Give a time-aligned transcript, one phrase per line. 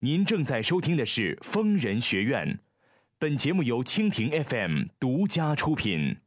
[0.00, 2.46] 您正在收听的是《疯人学院》，
[3.18, 6.18] 本节目由蜻蜓 FM 独家出品。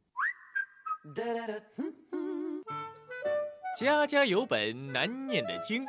[3.80, 5.82] 家家有本难念的经，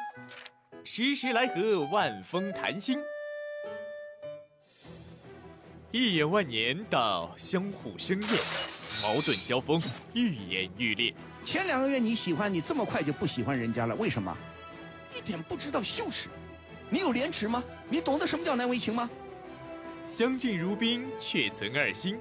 [0.86, 2.98] 时时来和万峰谈心。
[5.92, 8.32] 一眼万年到相互生厌，
[9.02, 9.82] 矛盾交锋
[10.14, 11.14] 愈演愈烈。
[11.44, 14.34] 前两个月你喜欢，你这么快就不喜欢人家了，为什么？
[15.14, 16.30] 一点不知道羞耻。
[16.94, 17.64] 你有廉耻吗？
[17.90, 19.10] 你懂得什么叫难为情吗？
[20.06, 22.16] 相敬如宾，却存二心。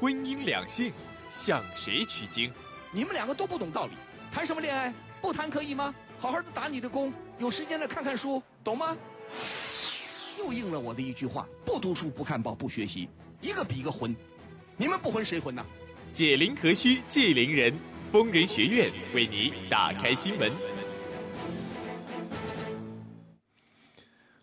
[0.00, 0.92] 婚姻两性，
[1.30, 2.52] 向谁取经？
[2.90, 3.92] 你们两个都不懂道理，
[4.32, 4.92] 谈什么恋爱？
[5.20, 5.94] 不谈可以吗？
[6.18, 8.98] 好好的打你的工，有时间了看看书，懂吗？
[10.40, 13.08] 又应了我的一句话：不读书，不看报，不学习，
[13.40, 14.12] 一个比一个混。
[14.76, 15.64] 你们不混谁混呢？
[16.12, 17.72] 解铃何须系铃人，
[18.10, 20.50] 疯人学院为你打开心门。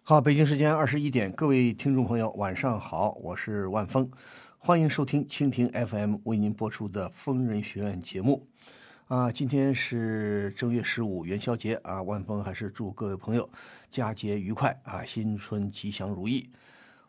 [0.09, 4.09] 好，北京时间二十一点，各位听众朋友，晚上好，我是万峰，
[4.57, 8.47] 欢迎收听蜻蜓 FM 为您播出的疯人学院节目。
[9.09, 13.49] 啊，今天是正月十五元宵节啊，万峰还是祝各位朋友
[13.91, 16.49] 佳节愉快啊，新春吉祥如意。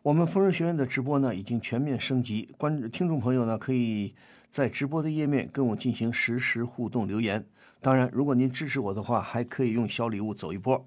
[0.01, 4.13] 我们疯人学院的直播呢已经全面升级，观听众朋友呢可以
[4.51, 7.45] 在直播的页面跟我进行实时互动留言。
[7.79, 10.85] 当然，如果您支持我的话，还可以用小礼物走一波。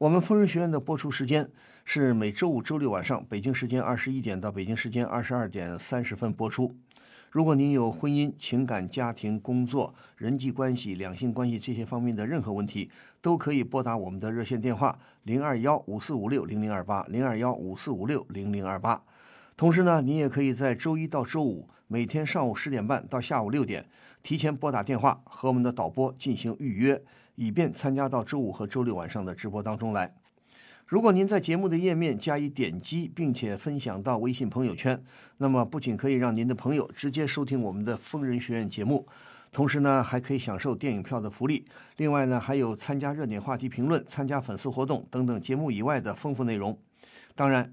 [0.00, 1.46] 我们疯人学院的播出时间
[1.84, 6.74] 是每周五、周六晚上，北京时间二十一点到北京时间二十二点三十分播出。
[7.30, 19.02] 如果您有婚姻、情感、家庭、工作、人际关系、两性关系这些方面的任何问题，都可以拨打我们的热线电话零二幺五四五六零零二八零二幺五四五六零零二八。
[19.54, 23.84] 同时呢，您也可以在周一到周五每天上午十点半到下午六点
[24.22, 27.02] 提前拨打电话和我们的导播进行预约。
[27.40, 30.14] 以便参加到周五和周六晚上的直播当中来。
[30.86, 35.02] 如果您在节目的页面加以点击，并且分享到微信朋友圈，
[35.38, 39.06] 那么不仅可以让您的朋友直接收听我们的疯人学院节目，
[39.50, 41.64] 同时呢还可以享受电影票的福利。
[41.96, 46.78] 另外呢还有参加热点话题评论、参加粉丝活动等等节目以外的丰富内容。
[47.34, 47.72] 当然，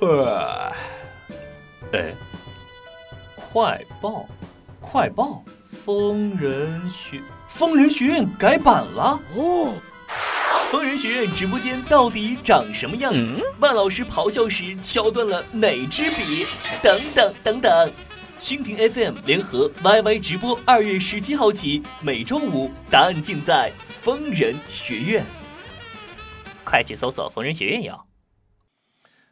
[0.00, 0.72] 呵，
[1.92, 2.14] 哎，
[3.36, 4.26] 快报，
[4.80, 7.22] 快报，疯人学。
[7.48, 9.74] 疯人学院改版了哦！
[10.70, 13.12] 疯人学院直播间到底长什么样？
[13.60, 16.46] 万老师咆哮时敲断了哪支笔？
[16.80, 17.92] 等等等等！
[18.38, 25.26] 蜻蜓 FM 联合 YY 直播，二月十七号起，每周五答案尽在疯人学院。
[26.64, 28.00] 快去搜索疯人学院哟！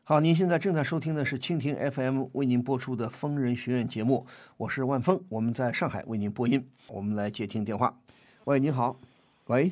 [0.09, 4.27] 好，您现在正在收听的是蜻蜓 FM 为您播出的疯人学院节目，
[4.57, 7.95] 我是万峰，我们在上海为您播音，我们来接听电话。
[8.45, 8.97] 喂，你好，
[9.49, 9.71] 喂，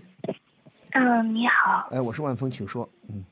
[0.92, 3.24] 嗯，你好，哎，我是万峰，请说，嗯，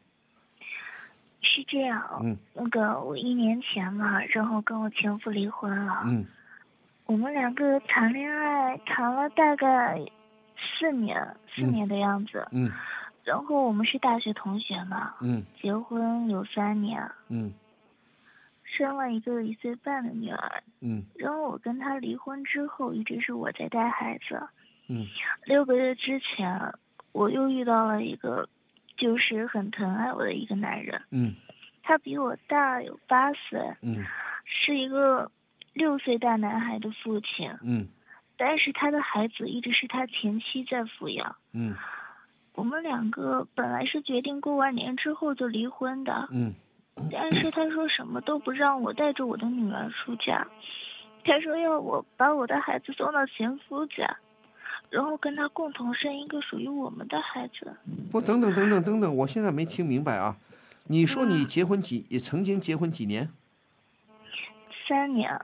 [1.42, 6.25] 是这样，嗯，那个我一年前嘛，然后跟我前夫离婚了，嗯，
[7.04, 10.00] 我们两个谈恋爱谈了大概
[10.56, 12.72] 四年，四年的样子，嗯，
[13.25, 17.53] 然后我们是大学同学嘛，嗯，结婚有三年，嗯，
[18.62, 24.47] 生了一个一岁半的女儿，嗯，然后我跟他离婚之后，一直是我在带孩子。
[24.89, 25.07] 嗯，
[25.47, 26.75] 六个月之前，
[27.13, 28.47] 我又遇到了一个，
[28.99, 31.01] 就是很疼爱我的一个男人。
[31.11, 31.34] 嗯，
[31.83, 33.59] 他比我大有八岁。
[33.81, 34.05] 嗯，
[34.45, 35.31] 是一个
[35.73, 37.51] 六岁大男孩的父亲。
[37.63, 37.89] 嗯，
[38.37, 41.34] 但是他的孩子一直是他前妻在抚养。
[41.53, 41.75] 嗯，
[42.54, 46.28] 我们两个本来是决定过完年之后就离婚的。
[46.31, 46.54] 嗯，
[47.12, 50.47] 但是他说什么都不让我带着我的女儿出嫁，
[51.24, 54.16] 他说要我把我的孩子送到前夫家。
[54.91, 57.74] 然后跟他共同生一个属于我们的孩子。
[58.12, 60.36] 不，等等等等等等，我现在没听明白啊！
[60.84, 62.07] 你说你结婚几？
[62.10, 63.30] 也曾经结婚几年？
[64.86, 65.41] 三年。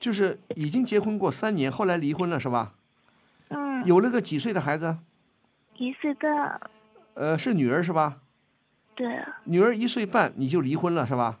[0.00, 2.72] 就是已经结婚过三年，后来离婚了是吧？
[3.48, 3.84] 嗯。
[3.84, 4.96] 有了个几岁的孩子？
[5.78, 6.60] 一岁半。
[7.14, 8.20] 呃，是女儿是吧？
[8.94, 9.06] 对。
[9.44, 11.40] 女儿一岁半你就离婚了是吧？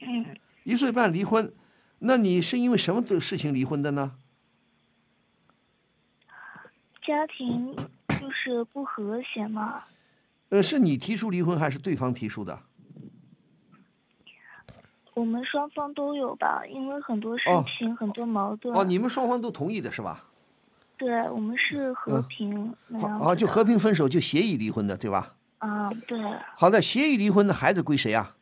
[0.00, 0.36] 嗯。
[0.64, 1.52] 一岁半离婚，
[2.00, 4.16] 那你是因为什么的事情离婚的呢？
[7.06, 7.76] 家庭
[8.08, 9.82] 就是不和谐嘛。
[10.48, 12.60] 呃，是你提出离婚还是对方提出的？
[15.12, 18.74] 我们双方都有吧，因为很多事哦情、很多矛盾。
[18.74, 20.24] 哦，你们双方都同意的是吧？
[20.96, 25.34] 对，我们是和嗯平那样好，啊，就和平分手，就协议离婚的，对吧？
[25.58, 26.18] 啊，对，
[26.56, 28.36] 好的，协议离婚的孩子归谁啊？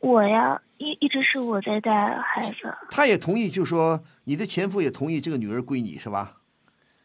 [0.00, 2.74] 我呀，一一直是我在带孩子。
[2.90, 6.38] 他也同意，就说你的前夫也同意这个女儿归你是吧？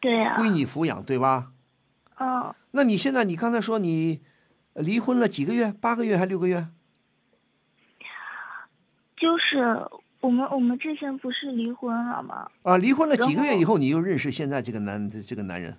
[0.00, 1.52] 对呀、归你抚养，对吧？
[2.18, 4.22] 嗯，那你现在，你刚才说你
[4.72, 5.70] 呃离婚了几个月？
[5.72, 6.68] 八个月还六个月？
[9.16, 9.86] 就是
[10.26, 12.50] 我们我们之前不是离婚了吗？
[12.62, 15.76] 啊，离婚了几个月以后，你又认识现在这个男这这个男人？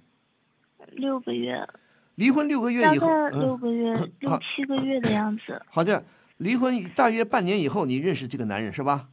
[0.94, 1.68] 六个月，
[2.16, 5.62] 离婚六个月以后，六嗯，个月、六七个月的样子。
[5.70, 6.06] 好的，
[6.38, 9.10] 离婚大约半年以后，你认识这个男人是吧？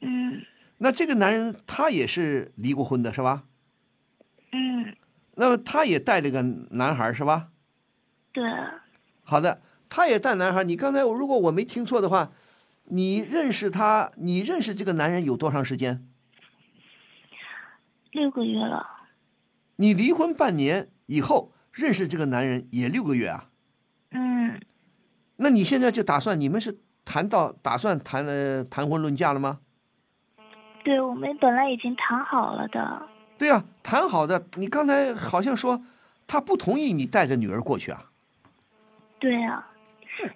[0.00, 0.40] 嗯
[0.78, 3.44] 那这个男人他也是离过婚的是吧？
[4.52, 4.96] 嗯，
[5.34, 6.40] 那么他也带了个
[6.70, 7.48] 男孩是吧？
[8.32, 8.42] 对，
[9.22, 9.60] 好的，
[9.90, 10.64] 他也带男孩。
[10.64, 12.32] 你刚才如果我没听错的话，
[12.94, 16.06] 你认识他，你认识这个男人有多长时间？
[18.10, 18.86] 六个月了。
[19.76, 23.48] 你离婚半年以后认识这个男人也六个月啊？
[24.10, 24.60] 嗯，
[25.36, 29.60] 那你现在就打算你们是谈到打算谈呃谈婚论嫁了吗？
[30.84, 33.08] 对，我们本来已经谈好了的。
[33.38, 34.44] 对呀、谈好的。
[34.56, 35.82] 你刚才好像说
[36.26, 38.10] 他不同意你带着女儿过去啊？
[39.18, 39.66] 对啊、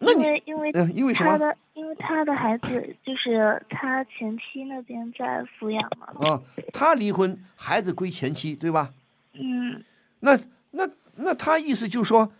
[0.00, 1.32] 那你因为因为嗯、因为什么？
[1.32, 6.06] 他的因为他的孩子就是他前妻那边在抚养嘛。
[6.26, 6.42] 啊，
[6.72, 8.94] 他离婚，孩子归前妻，对吧？
[9.34, 9.84] 嗯，
[10.20, 10.38] 那
[10.70, 12.32] 那那他意思就是说，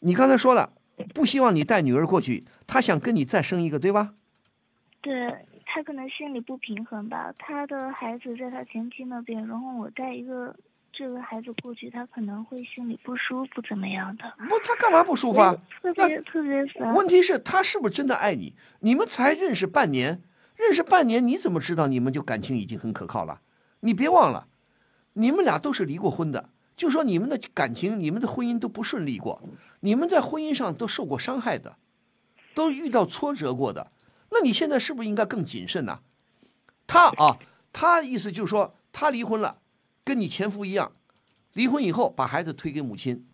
[0.00, 0.70] 你刚才说了，
[1.14, 4.12] 不希望你带女儿过去，他想跟你再生一个，对吧？
[5.00, 5.34] 对
[5.64, 10.54] 他可能心里不平衡吧，他的孩子在他前妻那边，然后我带一个
[10.96, 14.24] 这个孩子过去，他可能会心里不舒服，怎么样的？
[14.48, 15.54] 不，他干嘛不舒服啊？
[15.82, 16.94] 特别特别烦。
[16.94, 18.54] 问题是，他是不是真的爱你？
[18.80, 20.22] 你们才认识半年，
[20.54, 23.40] 认识半年，你怎么知道你们就感情已经很可靠了？
[23.80, 24.46] 你别忘了，
[25.14, 29.42] 你们俩都是离过婚的，就说你们的感情、你们的婚姻都不顺利过，
[29.80, 31.76] 你们在婚姻上都受过伤害的，
[32.54, 33.90] 都遇到挫折过的。
[34.30, 36.00] 那你现在是不是应该更谨慎呢、
[36.86, 37.38] 他啊，
[37.72, 39.58] 他意思就是说，他离婚了，
[40.04, 40.92] 跟你前夫一样，
[41.54, 43.26] 离婚以后把孩子推给母亲。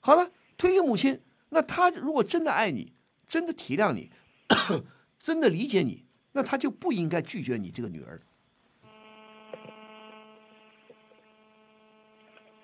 [0.00, 1.20] 好了，推给母亲，
[1.50, 2.92] 那他如果真的爱你，
[3.26, 4.10] 真的体谅你，
[5.22, 8.20] 真的理解你，那他就不应该拒绝你这个女儿。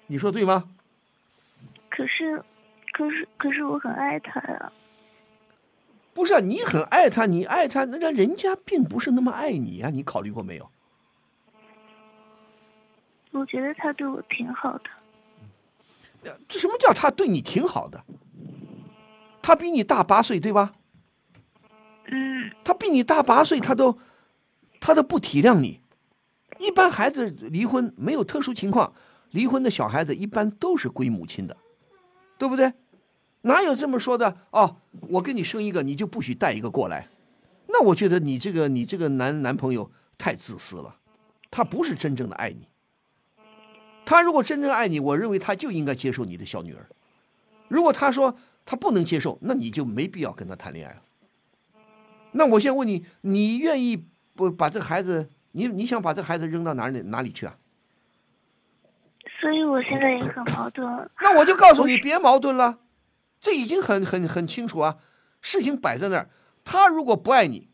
[0.06, 0.70] 你说对吗？
[1.88, 2.42] 可是，
[2.92, 4.72] 可是，可是我很爱他呀。
[6.12, 10.70] 不是、啊，你很爱他，你爱他，那人家并不是那么爱你啊，你考虑过没有？
[13.34, 14.84] 我觉得他对我挺好的。
[16.22, 18.02] 呃这什么叫他对你挺好的？
[19.42, 20.72] 他比你大八岁，对吧？
[22.06, 23.98] 嗯，他比你大八岁，他都
[24.80, 25.80] 他都不体谅你。
[26.58, 28.94] 一般孩子离婚没有特殊情况，
[29.32, 31.56] 离婚的小孩子一般都是归母亲的，
[32.38, 32.72] 对不对？
[33.42, 34.38] 哪有这么说的？
[34.50, 34.76] 哦，
[35.08, 37.08] 我给你生一个，你就不许带一个过来。
[37.66, 40.96] 那我觉得你这个你这个男男朋友太自私了，
[41.50, 42.68] 他不是真正的爱你。
[44.04, 46.86] 他如果真正爱你，我认为他就应该接受你的小女儿。
[47.68, 48.36] 如果他说
[48.66, 51.02] 他不能接受，那你就没必要跟他谈恋爱了。
[52.32, 57.56] 那我先问你，你愿意不把这个孩子，你你想把这个孩子扔到哪里哪里去啊？
[59.40, 60.86] 所以我现在也很矛盾。
[61.20, 62.78] 那我就告诉你，别矛盾了，
[63.40, 64.98] 这已经很很很清楚啊，
[65.40, 66.28] 事情摆在那儿。
[66.64, 67.68] 他如果不爱你，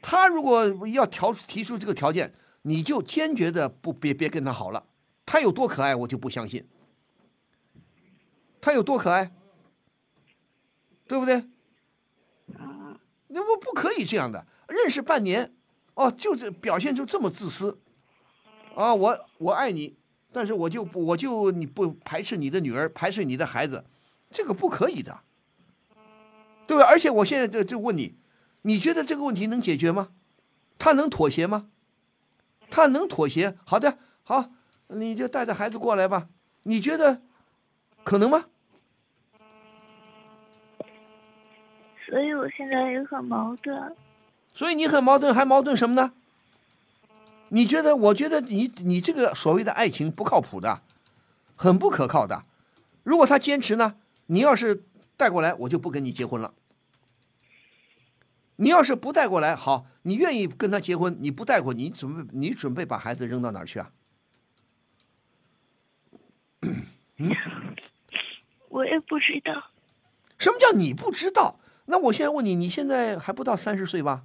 [0.00, 4.84] 他如果要调提出这个条件，你就坚决的不别别跟他好了。
[5.26, 6.66] 他有多可爱，我就不相信。
[8.60, 9.32] 他有多可爱，
[11.06, 11.44] 对不对？
[13.28, 14.46] 那我不可以这样的。
[14.68, 15.54] 认识半年，
[15.94, 17.78] 哦，就这表现出这么自私，
[18.74, 19.96] 啊，我我爱你，
[20.32, 23.84] 但是我就我就你不排斥你的女儿，排斥你的孩子，
[24.30, 25.20] 这个不可以的，
[26.66, 26.84] 对吧？
[26.86, 28.16] 而且我现在就就问你，
[28.62, 30.12] 你觉得这个问题能解决吗？
[30.78, 31.68] 他能妥协吗？
[32.70, 33.58] 他能妥协？
[33.64, 34.50] 好的，好，
[34.94, 36.28] 你就带着孩子过来吧。
[36.62, 37.20] 你觉得
[38.02, 38.46] 可能吗？
[42.06, 43.96] 所以我现在也很矛盾。
[44.54, 46.12] 所以你很矛盾，还矛盾什么呢？
[47.48, 47.96] 你觉得？
[47.96, 50.82] 我觉得你你这个所谓的爱情不靠谱的，
[51.56, 52.44] 很不可靠的。
[53.02, 53.96] 如果他坚持呢，
[54.26, 54.84] 你要是
[55.16, 56.54] 带过来，我就不跟你结婚了。
[58.56, 63.90] 你要是不带过来，好，你愿意跟他结婚，你不带过，你准备你准备把孩子扔到哪儿去啊？
[67.16, 67.30] 嗯，
[68.68, 69.70] 我也不知道。
[70.38, 71.60] 什么叫你不知道？
[71.86, 74.24] 那我现在问你，你现在还不到三十岁吧？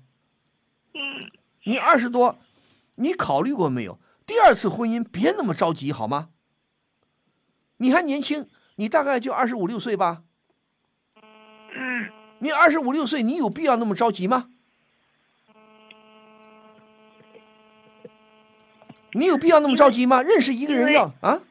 [0.93, 1.29] 嗯，
[1.65, 2.39] 你二十多，
[2.96, 4.00] 你考虑过没有？
[4.25, 6.29] 第二次婚姻别那么着急好吗？
[7.77, 10.24] 你还年轻，你大概就二十五六岁吧？
[11.74, 14.50] 嗯，你二十五六岁，你有必要那么着急吗？
[19.13, 20.22] 你有必要那么着急吗？
[20.22, 21.41] 认识一个人要啊？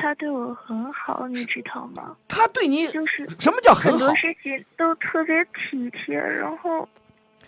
[0.00, 2.16] 他他对我很好，你知道吗？
[2.26, 4.16] 他对你就是什么叫很好很多？
[4.16, 6.88] 事情都特别体贴，然后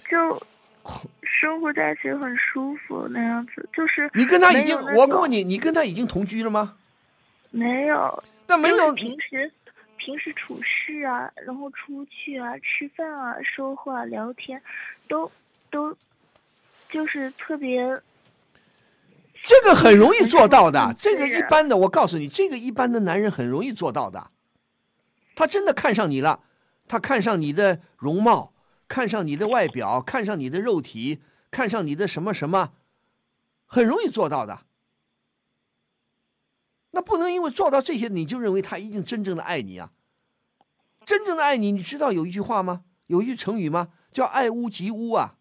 [0.08, 0.46] 就
[1.22, 3.68] 生活在一起很舒服那样子。
[3.72, 6.76] 就是你跟他已经我问你，你跟他已经同居了吗？
[7.50, 9.50] 没有，那没有，平时
[9.96, 14.60] 平时处事啊，然后出去啊、吃饭啊、说话、聊天，
[15.08, 15.30] 都
[15.70, 15.96] 都
[16.88, 17.82] 就是特别
[19.44, 20.94] 这个很容易做到的。
[20.98, 24.30] 这个一般的，我告诉你，这个一般的男人很容易做到的。
[25.34, 26.44] 他真的看上你了，
[26.86, 28.54] 他看上你的容貌，
[28.86, 32.72] 看上你的外表，看上你的肉体，看上你的什么什么，
[33.66, 34.60] 很容易做到的。
[36.92, 39.92] 那不能因为做到这些，你就认为他一定真正的爱你啊？
[41.04, 42.84] 真正的爱你，你知道有一句话吗？
[43.06, 43.88] 有一句成语吗？
[44.12, 45.36] 叫“爱屋及乌”啊。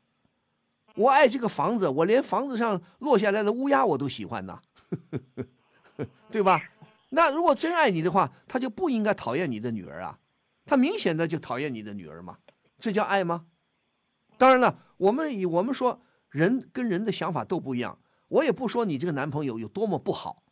[0.95, 4.61] 我爱这个房子，我连房子上落下来的乌鸦我都喜欢呐，
[6.29, 6.61] 对吧？
[7.09, 10.19] 那如果真爱你的话，他就不应该讨厌你的女儿啊，
[10.65, 12.37] 他明显的就讨厌你的女儿嘛，
[12.79, 13.45] 这叫爱吗？
[14.37, 20.43] 当然了，我们以我们说人跟人的想法都不一样，我也不说你这个男朋友有多么不好，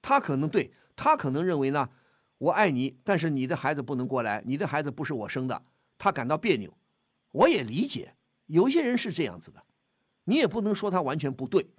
[0.00, 1.88] 他可能对他可能认为呢，
[2.38, 5.62] 我爱你，但是你的孩子不能过来，你的孩子不是我生的，
[5.98, 6.76] 他感到别扭，
[7.30, 8.14] 我也理解，
[8.46, 9.64] 有些人是这样子的。
[10.24, 11.70] 你也不能说他完全不对，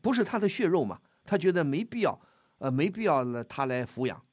[0.00, 2.20] 不是他的血肉嘛，他觉得没必要，
[2.58, 4.24] 呃，没必要了他来抚养，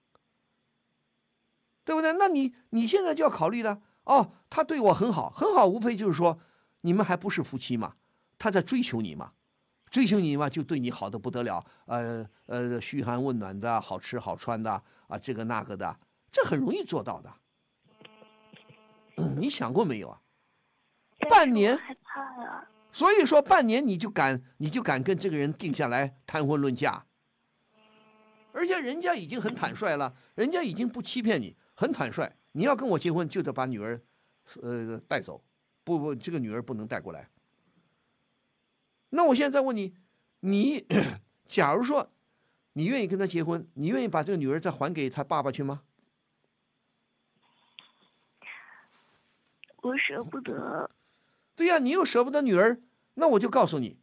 [1.83, 2.13] 对不对？
[2.13, 6.39] 那你你现在就要考虑了，哦，他对我很好，很好，无非就是说
[6.81, 7.95] 你们还不是夫妻嘛，
[8.37, 9.33] 他在追求你嘛，
[9.89, 14.71] 追求你嘛，就对你好的不得了，呃呃，嘘寒问暖的，好吃好穿的
[15.07, 15.99] 啊，这个那个的，
[16.31, 17.33] 这很容易做到的。
[19.17, 20.21] 嗯 你想过没有啊？
[21.29, 27.03] 半年害怕呀、所以说半年你就敢你就敢跟这个人定下来谈婚论嫁，
[28.53, 32.37] 而且人家已经很坦率了，人家已经不欺骗你，很坦率。
[32.53, 34.01] 你要跟我结婚，就得把女儿，
[34.61, 35.43] 呃，带走，
[35.83, 37.29] 不不，这个女儿不能带过来。
[39.09, 39.93] 那我现在问你，
[40.39, 40.87] 你
[41.49, 42.09] 假如说
[42.71, 45.81] 你愿意跟他结婚，你愿意把这个女儿再还给他爸爸去吗？
[49.81, 50.89] 我舍不得。
[51.55, 52.81] 对呀、你又舍不得女儿，
[53.13, 53.97] 那我就告诉你，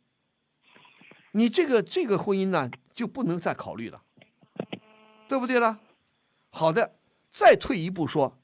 [1.33, 4.03] 你这个这个婚姻呢就不能再考虑了，
[5.29, 5.81] 对不对了？
[6.49, 6.97] 好的，
[7.31, 8.39] 再退一步说，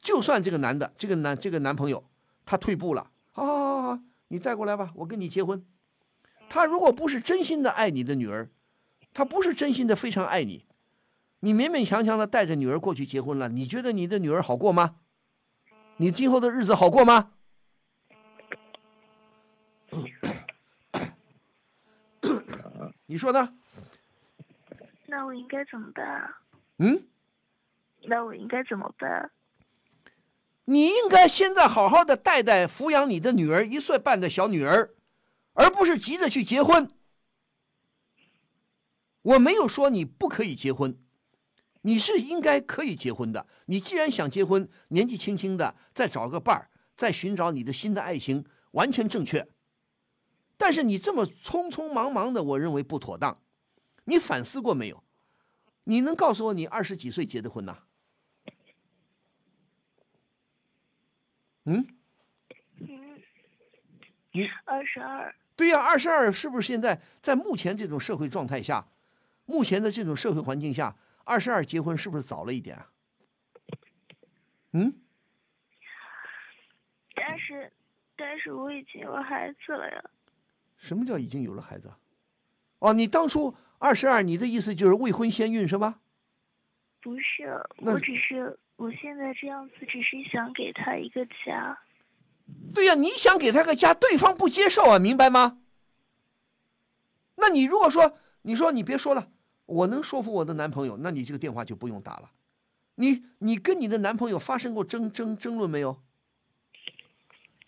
[0.00, 2.04] 就算这个男的，这个男这个男朋友
[2.46, 5.64] 他退步了，好好好好，你带过来吧，我跟你结婚。
[6.48, 8.50] 他如果不是真心的爱你的女儿，
[9.12, 10.66] 他不是真心的非常爱你，
[11.40, 14.96] 你勉勉强强的带着女儿过去结婚了，你觉得你的女儿好过吗？
[15.96, 17.32] 你今后的日子好过吗？
[23.12, 23.52] 你说呢？
[25.04, 26.40] 那我应该怎么办啊？
[26.78, 27.06] 嗯，
[28.04, 29.30] 那我应该怎么办？
[30.64, 34.94] 你应该现在好好的带带抚养你的女儿一岁半的小女儿，
[35.52, 36.90] 而不是急着去结婚。
[39.20, 40.98] 我没有说你不可以结婚，
[41.82, 43.46] 你是应该可以结婚的。
[43.66, 49.46] 你既然想结婚，年纪轻轻的再找个伴儿，再寻找你的新的爱情，完全正确。
[50.56, 53.42] 但是你这么匆匆忙忙的，我认为不妥当。
[54.04, 55.02] 你反思过没有？
[55.84, 57.78] 你能告诉我你二十几岁结的婚呐？
[61.64, 61.86] 嗯，
[62.80, 63.22] 嗯，
[64.32, 65.34] 你二十二。
[65.56, 68.88] 对呀、二十二是不是现在在目前这种社会状态下，
[69.44, 72.90] 目前的这种社会环境下，二十二结婚是不是早了一点啊？
[74.72, 74.92] 嗯，
[77.14, 77.72] 但是，
[78.16, 80.10] 但是我已经有孩子了呀。
[80.82, 81.96] 什么叫已经有了孩子啊？
[82.80, 86.00] 哦，你当初二十二，你的意思就是未婚先孕是吧？
[87.00, 91.78] 不是，我只是我现在这样子，只是想给他一个家。
[92.74, 95.58] 对呀、你想给他个家，对方不接受啊，明白吗？
[97.36, 99.30] 那你如果说你说你别说了，
[99.66, 102.32] 我能说服我的男朋友，那你这个电话就不用打了。
[102.96, 106.02] 你你跟你的男朋友发生过争争争论没有？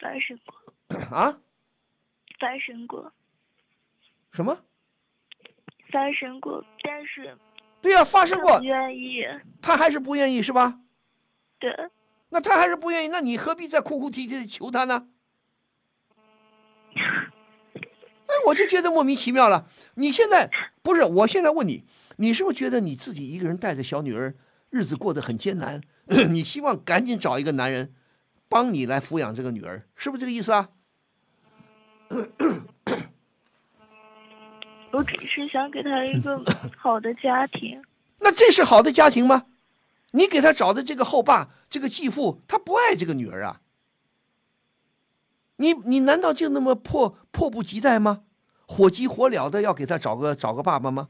[0.00, 1.40] 发生过，啊？
[2.38, 3.12] 发生过，
[4.32, 4.58] 什么？
[5.90, 7.36] 发生过，但是
[7.80, 9.22] 对呀、发生过他不，愿意。
[9.62, 10.80] 他还是不愿意是吧？
[11.58, 11.70] 对。
[12.30, 15.08] 那他还是不愿意，那你何必再哭哭啼啼的求他呢？
[16.96, 19.68] 哎，我就觉得莫名其妙了。
[19.94, 20.50] 你现在
[20.82, 21.04] 不是？
[21.04, 21.84] 我现在问你，
[22.16, 24.34] 你是不是觉得你自己一个人带着小女儿，
[24.70, 25.80] 日子过得很艰难？
[26.30, 27.94] 你希望赶紧找一个男人，
[28.48, 30.70] 帮你来抚养这个女儿，是不是这个意思啊？
[34.92, 36.40] 我只是想给他一个
[36.78, 37.82] 好的家庭。
[38.18, 39.46] 那这是好的家庭吗？
[40.12, 43.60] 你给他找的这个后爸，这个继父，他不爱这个女儿啊。
[45.56, 48.22] 你你难道就那么迫迫不及待吗？
[48.66, 51.08] 火急火燎的要给他找个找个爸爸吗？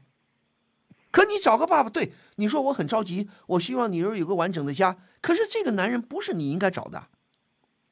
[1.11, 4.97] 可你找个爸爸，对你说我很着急，我希望女儿有个完整的家。
[5.21, 7.07] 可是这个男人不是你应该找的，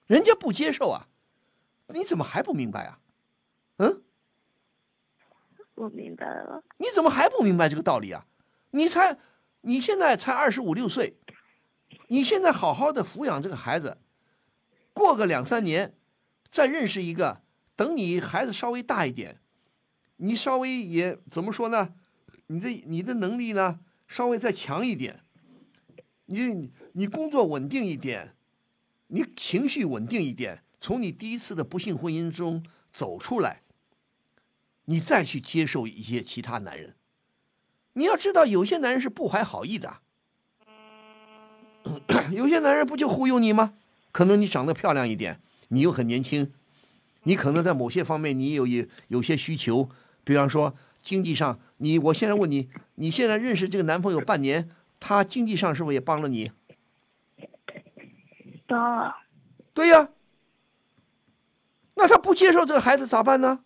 [0.07, 1.07] 人家不接受啊。
[1.87, 2.99] 你怎么还不明白啊？
[3.83, 4.03] 嗯？
[5.75, 6.63] 我明白了。
[6.77, 8.25] 你怎么还不明白这个道理啊？
[8.71, 9.19] 你才。
[9.65, 11.15] 你现在才二十五六岁，
[12.09, 13.97] 你现在好好的抚养这个孩子，
[14.91, 15.95] 过个两三年，
[16.51, 19.39] 再认识一个，等你孩子稍微大一点，
[20.17, 21.95] 你稍微也怎么说呢？
[22.47, 25.21] 你的你的能力呢稍微再强一点，
[26.25, 28.35] 你你工作稳定一点，
[29.07, 33.62] 你情绪稳定一点，从你第一次的不幸婚姻中走出来，
[34.85, 36.95] 你再去接受一些其他男人。
[37.93, 39.97] 你要知道，有些男人是不怀好意的，
[42.31, 43.73] 有些男人不就忽悠你吗？
[44.11, 46.53] 可能你长得漂亮一点，你又很年轻，
[47.23, 49.89] 你可能在某些方面你有有有些需求，
[50.23, 56.51] 比方说经济上，你我现在问你，你现在认识这个男朋友半年，他经济上是不是也帮了你？
[58.67, 59.17] 帮了。
[59.73, 60.09] 对呀。
[61.95, 63.63] 那他不接受这个孩子咋办呢？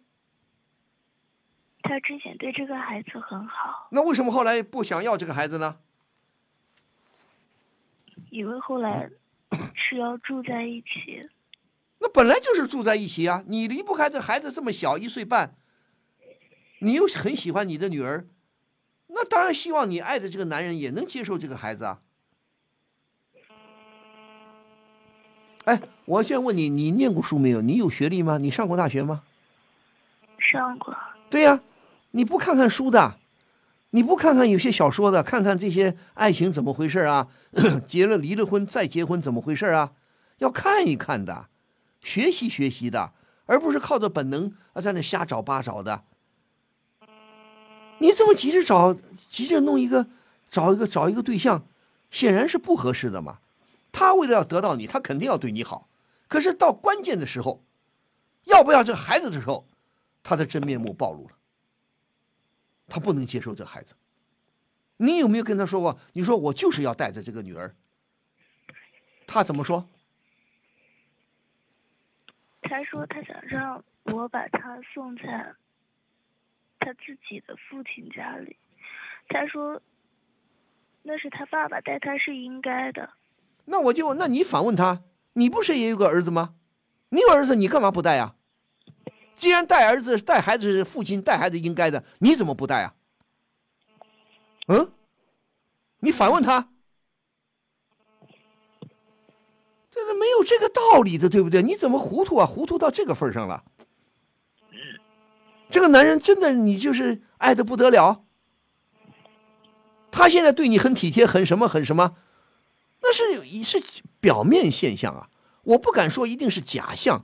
[1.87, 5.77] 他之前对这个孩子很好，那为什么后来不想要这个孩子呢？
[8.29, 9.09] 因为后来
[9.73, 11.29] 是要住在一起。
[11.99, 13.43] 那本来就是住在一起啊！
[13.47, 15.55] 你离不开这孩子这么小一岁半，
[16.79, 18.27] 你又很喜欢你的女儿，
[19.07, 22.01] 那当然希望你爱的这个男人也能接受这个孩子啊。
[25.65, 27.61] 哎，我先问你，你念过书没有？
[27.61, 28.37] 你有学历吗？
[28.37, 29.23] 你上过大学吗？
[30.37, 30.95] 上过。
[31.29, 31.61] 对呀。
[32.17, 33.19] 你不看看书的，
[33.91, 37.27] 你不看看有些小说的，看看这些爱情怎么回事啊？
[37.85, 39.91] 结了离了婚再结婚怎么回事啊？
[40.39, 41.45] 要看一看的，
[42.01, 43.11] 学习学习的，
[43.45, 46.05] 而不是靠着本能啊在那瞎找八找的。
[47.99, 48.95] 你这么急着找，
[49.29, 50.07] 急着弄一个，
[50.49, 51.67] 找一个找一个对象，
[52.09, 53.37] 显然是不合适的嘛。
[53.91, 55.87] 他为了要得到你，他肯定要对你好。
[56.27, 57.61] 可是到关键的时候，
[58.45, 59.67] 要不要这孩子的时候，
[60.23, 61.36] 他的真面目暴露了。
[62.87, 63.93] 他不能接受这孩子，
[64.97, 65.99] 你有没有跟他说过？
[66.13, 67.75] 你说我就是要带着这个女儿。
[69.27, 69.85] 他怎么说？
[72.61, 75.53] 他说他想让我把他送在
[76.79, 78.55] 他自己的父亲家里。
[79.27, 79.81] 他说
[81.03, 83.09] 那是他爸爸带他是应该的。
[83.65, 86.55] 那我就那你反问他，你不是也有个儿子吗？
[87.09, 88.36] 你有儿子，你干嘛不带呀？
[89.37, 92.95] 既然带儿子、带孩子是父亲带孩子应该的，你怎么不带啊？
[94.67, 94.91] 嗯，
[95.99, 96.69] 你反问他，
[99.91, 101.61] 这是没有这个道理的，对不对？
[101.61, 102.45] 你怎么糊涂啊？
[102.45, 103.63] 糊涂到这个份上了？
[105.69, 108.23] 这个男人真的你就是爱的不得了，
[110.09, 112.15] 他现在对你很体贴，很什么很什么，
[113.01, 115.29] 那是是表面现象啊，
[115.63, 117.23] 我不敢说一定是假象。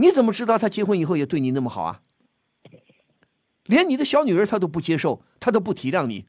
[0.00, 2.02] 你怎么知道他结婚以后也对你那么好啊？
[3.64, 6.26] 连你的小女儿他都不接受，他都不体谅你，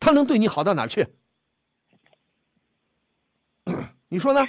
[0.00, 1.08] 他能对你好到哪去？
[4.08, 4.46] 你说呢？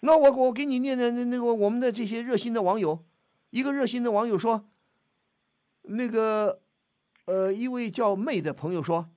[0.00, 3.04] 那我我给你念念那那个我们的这些热心的网友，
[3.50, 4.68] 一个热心的网友说，
[5.82, 6.60] 那个
[7.24, 9.08] 呃一位叫妹的朋友说，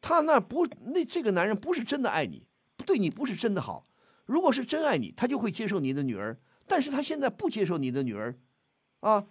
[0.00, 2.44] 他那不那这个男人不是真的爱你，
[2.84, 3.84] 对你不是真的好。
[4.26, 6.38] 如果是真爱你，他就会接受你的女儿。
[6.68, 8.36] 但是他现在不接受你的女儿，
[8.98, 9.24] 啊，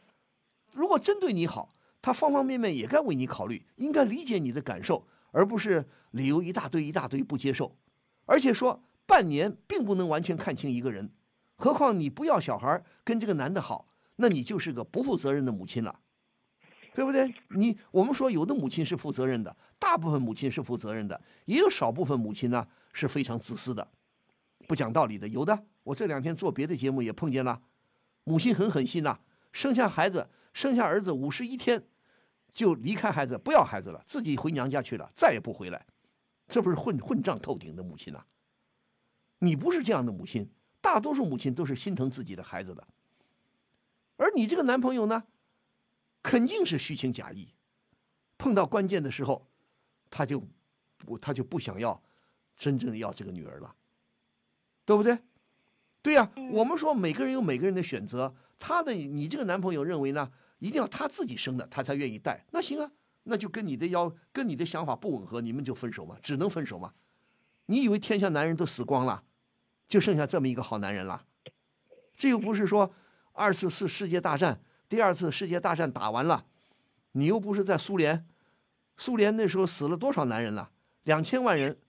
[0.71, 7.75] 如果真对你好，他方方面面也该为你考虑，应该理解你的感受，而不是理由一大堆一大堆不接受。
[8.25, 11.11] 而且说半年并不能完全看清一个人，
[11.57, 15.99] 何况你不要小孩跟这个男的好，那你就是个不负责任的母亲了，
[16.93, 17.35] 对不对？
[17.49, 23.85] 你我们说有的母亲是负责任的，大部分母亲是负责任的，也有少部分母亲呢是非常自私的。
[24.67, 25.27] 不讲道理的。
[25.27, 27.61] 有的，我这两天做别的节目也碰见了，
[28.23, 29.19] 母亲很狠心呐，
[29.51, 31.83] 生下孩子，生下儿子五十一天，
[32.53, 35.85] 就离开孩子，不要孩子了，自己回娘家去了，再也不回来，
[36.47, 38.25] 这不是混混账透顶的母亲呐！
[39.39, 40.49] 你不是这样的母亲，
[40.81, 42.87] 大多数母亲都是心疼自己的孩子的，
[44.17, 45.25] 而你这个男朋友呢，
[46.23, 47.49] 肯定是虚情假意，
[48.37, 49.47] 碰到关键的时候，
[50.09, 50.41] 他就
[50.97, 52.01] 不他就不想要
[52.55, 53.75] 真正要这个女儿了，
[54.85, 55.17] 对不对？
[56.01, 62.91] 对呀，我们说每个人有每个人的选择，他的你这个男朋友认为呢，一定要他自己生的，他才愿意带，那行啊。
[63.27, 66.93] 那就跟你的要跟你的想法不吻合，你们就分手嘛，只能分手嘛。
[67.65, 69.23] 你以为天下男人都死光了，
[69.87, 71.25] 就剩下这么一个好男人了？
[72.15, 72.93] 这又不是说
[73.33, 76.45] 二次世世界大战，第二次世界大战打完了，
[77.13, 78.27] 你又不是在苏联，
[78.95, 80.69] 苏联那时候死了多少男人了？
[81.01, 81.79] 两千万人，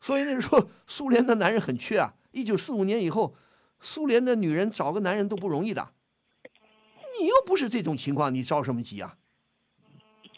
[0.00, 2.16] 所以那时候苏联的男人很缺啊。
[2.32, 3.34] 一九四五年以后，
[3.80, 5.90] 苏联的女人找个男人都不容易的。
[7.20, 9.16] 你又不是这种情况，你着什么急啊？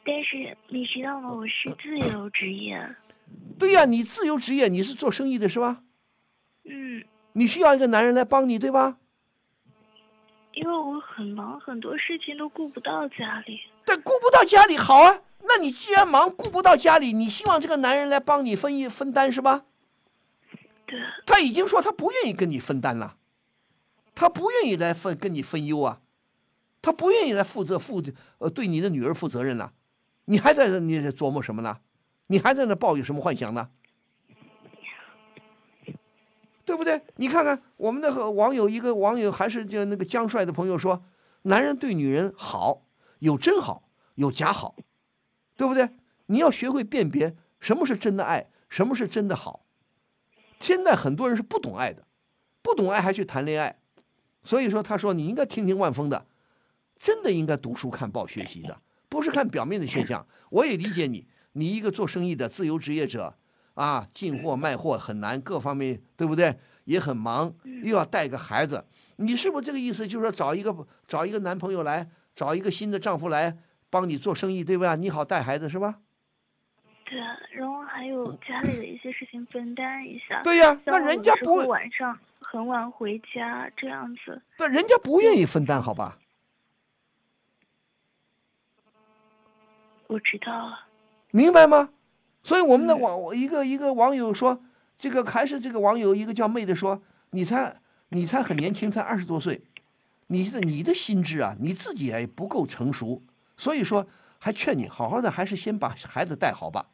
[0.04, 1.32] 但是你知道吗？
[1.32, 2.78] 我是自由职业。
[3.58, 5.82] 对呀，你自由职业，你是做生意的是吧？
[6.64, 7.04] 嗯。
[7.32, 8.98] 你需要一个男人来帮你，对吧？
[10.52, 13.58] 因为我很忙，很多事情都顾不到家里。
[13.84, 19.64] 但顾不到家里好啊，那你既然忙顾不到家里，你希望这个男人来帮你分一分担是吧？
[21.26, 23.16] 他已经说他不愿意跟你分担了，
[24.14, 26.00] 他不愿意来分跟你分忧啊，
[26.82, 28.02] 他不愿意来负责负
[28.38, 29.72] 呃对你的女儿负责任了。
[30.26, 31.78] 你还在那，你琢磨什么呢？
[32.28, 33.70] 你还在那抱有什么幻想呢？
[36.64, 37.02] 对不对？
[37.16, 41.04] 你看看我们的网友，一个网友还是就那个江帅的朋友说，
[41.42, 42.86] 男人对女人好，
[43.18, 44.74] 有真好，有假好，
[45.56, 45.90] 对不对？
[46.26, 49.63] 你要学会辨别什么是真的爱，什么是真的好。
[50.64, 52.06] 现在很多人是不懂爱的，
[52.62, 53.78] 不懂爱还去谈恋爱，
[54.42, 56.24] 所以说他说你应该听听万峰的，
[56.98, 58.80] 真的应该读书看报学习的。
[59.10, 61.28] 不是看表面的现象，我也理解你。
[61.52, 63.36] 你一个做生意的自由职业者
[63.74, 66.58] 啊，进货卖货很难，各方面对不对？
[66.84, 70.08] 也很忙，又要带个孩子，你是不是这个意思？
[70.08, 70.74] 就是说找一个
[71.06, 73.58] 找一个男朋友来，找一个新的丈夫来
[73.90, 74.96] 帮你做生意，对吧？
[74.96, 76.00] 你好带孩子是吧？
[77.04, 80.42] 对啊，然后还有家里的一些事情分担一下。
[80.42, 84.42] 对呀，那人家不晚上很晚回家这样子。
[84.58, 86.18] 那人家不愿意分担，好吧？
[90.08, 90.86] 我知道了，
[91.30, 91.90] 明白吗？
[92.42, 94.60] 所以我们的网一个一个网友说，
[94.98, 97.76] 这个还是这个网友一个叫妹的说，你才
[98.08, 99.62] 你才很年轻，才二十多岁，
[100.26, 103.22] 你的你的心智啊，你自己也不够成熟，
[103.56, 104.08] 所以说
[104.40, 106.86] 还劝你好好的，还是先把孩子带好吧，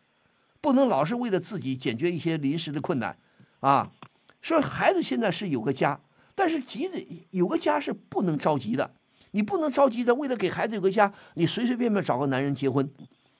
[0.60, 3.18] 不能老是为了自己解决一些临时的困难，
[3.60, 3.92] 啊，
[4.40, 6.00] 说孩子现在是有个家，
[6.34, 8.94] 但是急的有个家是不能着急的。
[9.32, 12.92] 你不能着急的，为了给孩子有个家，你随随便便找个男人结婚，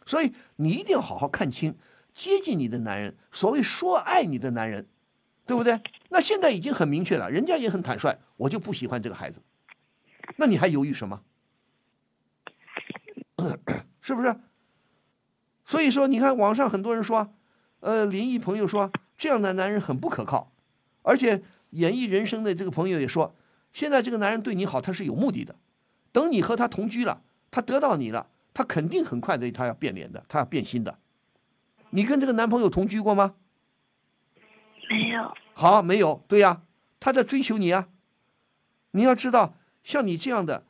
[0.06, 1.76] 所以你一定要好好看清，
[2.14, 4.86] 接近你的男人，所谓说爱你的男人，
[5.44, 5.80] 对不对？
[6.10, 9.42] 那现在已经很明确了，人家也很坦率，我就不喜欢这个孩子，
[10.36, 11.22] 那你还犹豫什么？
[14.00, 14.36] 是不是？
[15.70, 17.32] 所以说，你看网上很多人说，
[17.78, 20.50] 呃，林毅朋友说这样的男人很不可靠，
[21.02, 23.36] 而且演绎人生的这个朋友也说，
[23.72, 25.54] 现在这个男人对你好，他是有目的的。
[26.10, 30.98] 等你和他同居了，他得到你了，他肯定很快的，他要变脸的，他要变心的。
[31.90, 33.36] 你跟这个男朋友同居过吗？
[34.90, 35.32] 没有。
[35.54, 36.24] 好，没有。
[36.26, 36.62] 对呀，
[36.98, 37.86] 他在追求你啊。
[38.90, 39.54] 你要知道，
[39.84, 40.64] 像你这样的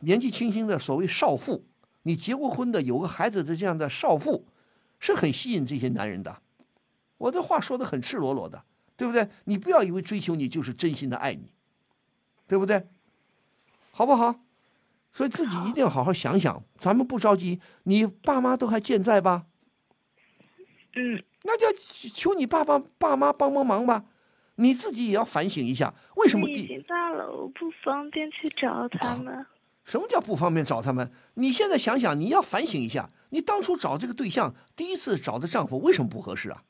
[0.00, 1.64] 年纪轻轻的所谓少妇，
[2.10, 4.44] 你结过婚的，有个孩子的这样的少妇，
[4.98, 6.42] 是很吸引这些男人的。
[7.18, 8.64] 我的话说的很赤裸裸的，
[8.96, 9.28] 对不对？
[9.44, 11.52] 你不要以为追求你就是真心的爱你，
[12.48, 12.88] 对不对？
[13.92, 14.40] 好不好？
[15.12, 16.60] 所以自己一定要好好想想。
[16.80, 19.46] 咱们不着急，你爸妈都还健在吧？
[20.96, 21.66] 嗯，那就
[22.12, 24.04] 求你爸爸、爸妈帮帮忙吧。
[24.56, 26.50] 你自己也要反省一下，为什么？
[26.50, 29.46] 已经大了，我不方便去找他们。
[29.90, 31.10] 什么叫不方便找他们？
[31.34, 36.62] 你现在想想，你要反省一下，你当初找这个对象，第一次找的丈夫为什么不合适啊？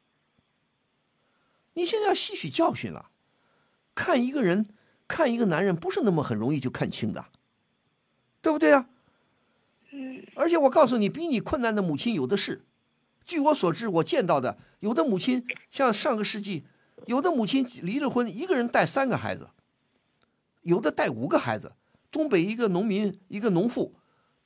[1.75, 3.11] 你现在要吸取教训了，
[3.95, 4.71] 看一个人。
[5.13, 7.27] 看一个男人不是那么很容易就看清的，
[8.41, 8.87] 对不对啊？
[9.91, 10.25] 嗯。
[10.37, 12.63] 而且我告诉你，比你困难的母亲有的是。
[13.25, 16.65] 据我所知，我见到的有的母亲，像上个世纪，
[17.07, 19.51] 有的母亲离了婚，一个人带三个孩子，
[20.63, 21.73] 有的带五个孩子。
[22.11, 23.95] 东北一个农民，一个农妇，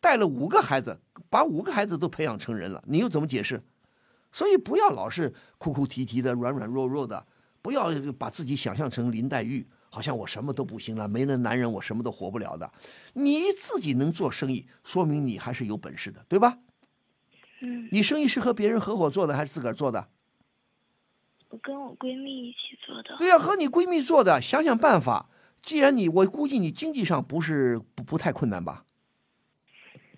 [0.01, 1.01] 带了五个孩子，
[1.31, 2.83] 把五个孩子都培养成人了。
[2.87, 3.63] 你又怎么解释？
[4.33, 7.27] 所以不要老是哭哭啼啼的、软软弱弱的，
[7.63, 9.67] 不要把自己想象成林黛玉。
[9.89, 12.69] 好像我什么都不行了，没了男人我什么都活不了的。
[13.13, 16.59] 你自己能做生意，说明你还是有本事的，对吧？
[17.61, 17.89] 嗯。
[17.93, 20.09] 你生意是和别人合伙做的还是自个儿做的？
[21.49, 23.17] 我跟我闺蜜一起做的。
[23.19, 25.31] 对呀、和你闺蜜做的，想想办法。
[25.65, 28.85] 既然你，我估计你经济上不是不不太困难吧？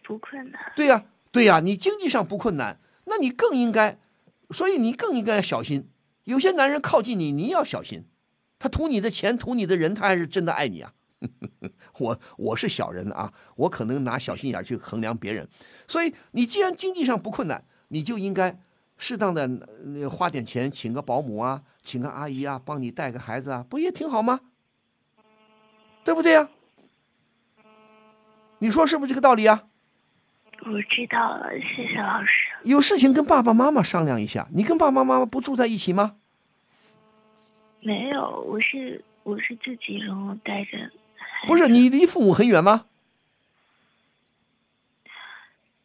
[0.03, 0.73] 不困难。
[0.75, 3.99] 对呀、对呀、你经济上不困难，那你更应该，
[4.51, 5.89] 所以你更应该小心。
[6.25, 8.07] 有些男人靠近你，你要小心，
[8.59, 10.93] 他图你的钱，图你的人，他还是真的爱你啊。
[11.99, 15.49] 我我是小人啊，我可能拿小心眼儿去衡量别人，
[15.87, 18.61] 所以你既然经济上不困难，你就应该
[18.99, 19.49] 适当的
[19.95, 24.41] 呃花点钱，请个保姆啊，请个阿姨啊，帮你带个孩子啊，不也挺好吗？
[26.07, 26.49] 对不对呀、
[28.61, 29.65] 你说是不是这个道理啊？
[30.65, 32.47] 我知道了，谢谢老师。
[32.63, 34.47] 有事情跟爸爸妈妈商量一下。
[34.53, 36.15] 你跟爸爸妈妈不住在一起吗？
[37.81, 41.49] 没有，我是我是自己，然后带着孩子。
[41.49, 42.85] 不是，你离父母很远吗？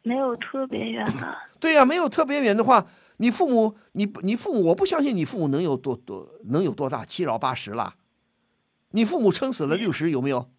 [0.02, 1.36] 没有特别远的。
[1.58, 7.96] 对呀、没有特别远的话，你父母，你你父母，我不相信你父母能有多多能有多大，七老八十了。
[8.92, 10.50] 你父母撑死了六十有没有？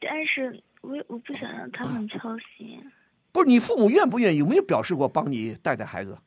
[0.00, 2.82] 但是我我不想让他们操心。
[3.30, 4.38] 不是，你父母愿不愿意？
[4.38, 6.18] 有没有表示过帮你带带孩子？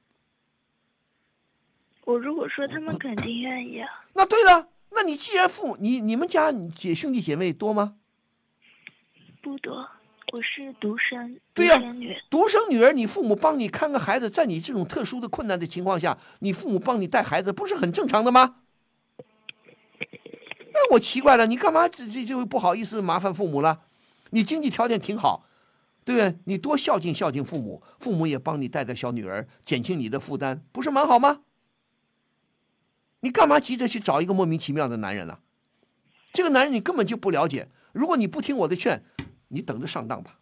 [2.05, 7.95] 我如果说他们肯定愿意啊， 那对了，那你既然父母，你你们家姐兄弟姐妹多吗？
[9.41, 9.88] 不多，
[10.31, 12.17] 我是独生，对呀独生女。
[12.29, 18.62] 独生女儿，你父母帮你看个孩子，在你这种特殊的困难的情况下，你父母帮你带孩子，不是很正常的吗？
[20.75, 23.83] 哎，我奇怪了，你干嘛这这就不好意思麻烦父母了？
[24.31, 25.47] 你经济条件挺好，
[26.03, 26.39] 对不对？
[26.45, 31.43] 你多孝敬孝敬父母，父母也帮你带带小女儿，减轻你的负担，不是蛮好吗？
[33.21, 35.39] 你干嘛急着去找一个莫名其妙的男人呢、
[36.33, 37.69] 这个男人你根本就不了解。
[37.93, 39.03] 如果你不听我的劝，
[39.47, 40.39] 你等着上当吧，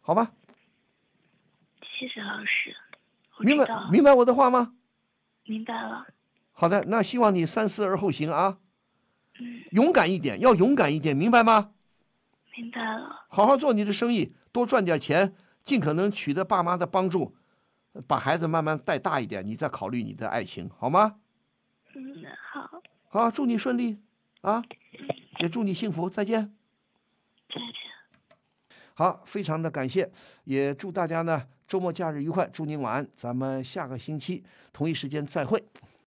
[0.00, 0.32] 好吧？
[1.82, 2.76] 谢谢老师，
[3.40, 4.74] 明白，明白我的话吗？
[5.44, 6.06] 明白了。
[6.52, 8.58] 好的，那希望你三思而后行啊，
[9.70, 11.72] 勇敢一点，要勇敢一点，明白吗？
[12.56, 17.36] 明白了，好好做你的生意，多赚点钱，尽可能取得爸妈的帮助，
[18.06, 21.16] 把孩子慢慢带大一点，你再考虑你的爱情，好吗？
[21.94, 23.98] 嗯，好，好，祝你顺利
[24.40, 24.64] 啊，
[25.38, 26.52] 也祝你幸福，再见。
[27.48, 28.76] 再见。
[28.94, 30.10] 好，非常的感谢，
[30.44, 35.64] 也祝大家呢周末假日愉快，祝您晚安，咱们下个星期同一时间再会。